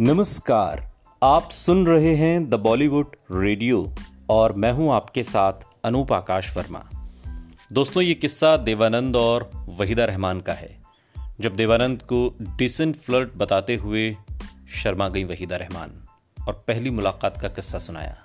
[0.00, 0.92] नमस्कार,
[1.22, 3.94] आप सुन रहे हैं द बॉलीवुड रेडियो
[4.30, 5.52] और मैं हूँ आपके साथ
[5.84, 6.82] अनूप आकाश वर्मा।
[7.72, 10.70] दोस्तों, ये किस्सा देवानंद और वहीदा रहमान का है,
[11.40, 14.16] जब देवानंद को डिसेंट फ्लर्ट बताते हुए
[14.74, 16.00] शर्मा गई वहीदा रहमान
[16.48, 18.16] और पहली मुलाकात का किस्सा सुनाया।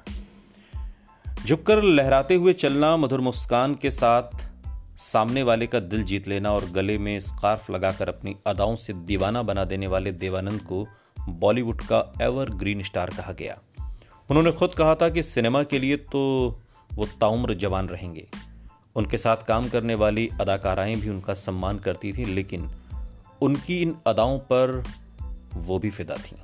[1.46, 4.50] झुककर लहराते हुए चलना, मधुर मुस्कान के साथ
[4.98, 9.44] सामने वाले का दिल जीत लेना और गले में स्कार्फ लगाकर अपनी अदाओं से दीवाना
[9.44, 10.88] बना देने वाले देवानंद को
[11.30, 13.60] बॉलीवुड का एवर ग्रीन स्टार कहा गया।
[14.30, 16.22] उन्होंने खुद कहा था कि सिनेमा के लिए तो
[16.94, 18.28] वो ताउम्र जवान रहेंगे।
[18.96, 22.70] उनके साथ काम करने वाली अदाकाराएँ भी उनका सम्मान करती थीं, लेकिन
[23.42, 24.84] उनकी इन अदाओं पर
[25.54, 26.36] वो भी फिदा थी।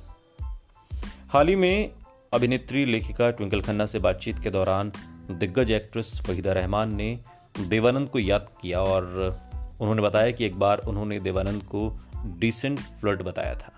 [1.28, 1.90] हाल ही में
[2.34, 4.92] अभिनेत्री, लेखिका ट्विंकल खन्ना से बातचीत के दौरान
[5.30, 7.20] दिग्गज एक्ट्रेस वहीदा रहमान ने
[7.60, 9.02] देवानंद को याद किया और
[9.80, 13.72] उन्होंने बताया कि एक बार उन्होंने देवानंद को डिसेंट फ्लर्ट बताया था।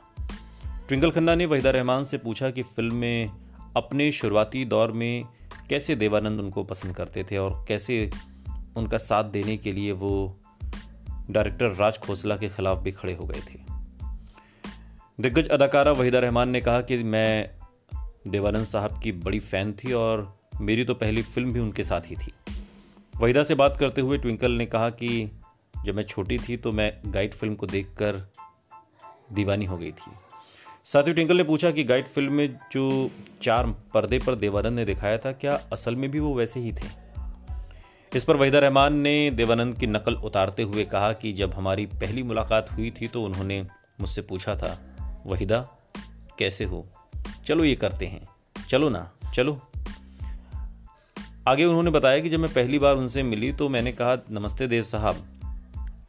[0.92, 3.30] ट्विंकल खन्ना ने वहीदा रहमान से पूछा कि फ़िल्म में
[3.76, 5.24] अपने शुरुआती दौर में
[5.70, 8.10] कैसे देवानंद उनको पसंद करते थे और कैसे
[8.76, 10.40] उनका साथ देने के लिए वो
[11.30, 13.58] डायरेक्टर राज खोसला के खिलाफ भी खड़े हो गए थे।
[15.20, 17.50] दिग्गज अदाकारा वहीदा रहमान ने कहा कि मैं
[18.28, 22.16] देवानंद साहब की बड़ी फ़ैन थी और मेरी तो पहली फ़िल्म भी उनके साथ ही
[22.16, 22.32] थी।
[23.16, 25.30] वहीदा से बात करते हुए ट्विंकल ने कहा कि
[25.84, 28.28] जब मैं छोटी थी तो मैं गाइड फ़िल्म को देखकर
[29.32, 30.10] दीवानी हो गई थी।
[30.84, 33.10] साथी ट्विंकल ने पूछा कि गाइड फ़िल्म में जो
[33.42, 37.02] चार पर्दे पर देवानंद ने दिखाया था, क्या असल में भी वो वैसे ही थे?
[38.16, 42.22] इस पर वहीदा रहमान ने देवानंद की नकल उतारते हुए कहा कि जब हमारी पहली
[42.22, 43.62] मुलाकात हुई थी तो उन्होंने
[44.00, 45.58] मुझसे पूछा था, वहीदा,
[46.38, 46.88] कैसे हो?
[47.44, 48.28] चलो ये करते हैं।
[48.68, 49.60] चलो ना, चलो।
[51.48, 54.82] आगे उन्होंने बताया कि जब मैं पहली बार उनसे मिली तो मैंने कहा, नमस्ते देव
[54.82, 55.16] साहब।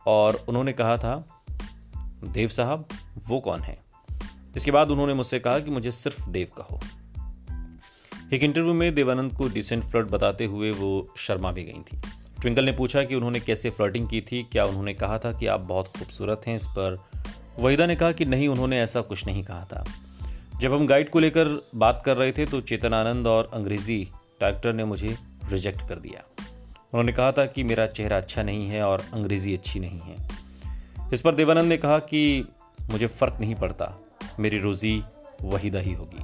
[0.07, 1.43] और उन्होंने कहा था,
[2.23, 2.87] देव साहब,
[3.27, 3.82] वो कौन है?
[4.55, 6.79] इसके बाद उन्होंने मुझसे कहा कि मुझे सिर्फ़ देव कहो।
[8.33, 12.01] एक इंटरव्यू में देवानंद को डिसेंट फ्लर्ट बताते हुए वो शर्मा भी गई थी।
[12.41, 15.59] ट्विंकल ने पूछा कि उन्होंने कैसे फ्लर्टिंग की थी, क्या उन्होंने कहा था कि आप
[15.59, 17.03] बहुत खूबसूरत हैं इस पर।
[17.59, 19.85] वहीदा ने कहा कि नहीं, उन्होंने ऐसा कुछ नहीं कहा था।
[20.59, 24.09] जब हम गाइड को लेकर बात कर रहे थे तो चेतन आनंद और अंग्रेज़ी
[24.41, 25.17] डायरेक्टर ने मुझे
[25.49, 26.43] रिजेक्ट कर दिया।
[26.93, 30.29] उन्होंने कहा था कि मेरा चेहरा अच्छा नहीं है और अंग्रेज़ी अच्छी नहीं है।
[31.13, 32.47] इस पर देवानंद ने कहा कि
[32.89, 34.02] मुझे फ़र्क नहीं पड़ता।
[34.39, 35.03] मेरी रोज़ी
[35.41, 36.23] वहीदा ही होगी।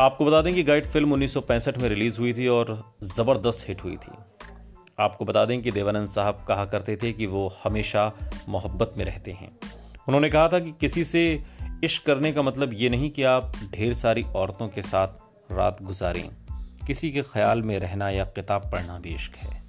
[0.00, 3.96] आपको बता दें कि गाइड फ़िल्म 1965 में रिलीज़ हुई थी और ज़बरदस्त हिट हुई
[3.96, 4.12] थी।
[5.00, 8.12] आपको बता दें कि देवानंद साहब कहा करते थे कि वो हमेशा
[8.48, 9.58] मोहब्बत में रहते हैं।
[10.08, 11.42] उन्होंने कहा था कि किसी से
[11.84, 15.08] इश्क करने का मतलब ये नहीं कि आप ढेर सारी औरतों के साथ
[15.52, 16.30] रात गुजारें।
[16.86, 19.62] किसी के ख्याल में रहना या किताब पढ़ना भी इश्क है।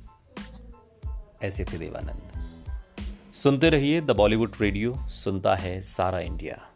[1.44, 2.32] ऐसे थे देवानंद।
[3.34, 6.71] सुनते रहिए द बॉलीवुड रेडियो, सुनता है सारा इंडिया।